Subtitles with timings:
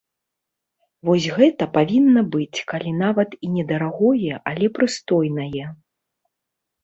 [1.07, 5.65] Вось гэта павінна быць калі нават і не дарагое, але прыстойнае.